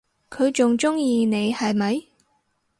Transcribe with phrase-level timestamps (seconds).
[0.31, 2.01] 佢仲鍾意你係咪？